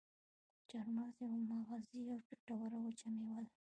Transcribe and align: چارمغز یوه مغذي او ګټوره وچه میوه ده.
چارمغز 0.69 1.15
یوه 1.23 1.37
مغذي 1.51 2.01
او 2.13 2.17
ګټوره 2.29 2.77
وچه 2.81 3.07
میوه 3.15 3.41
ده. 3.47 3.53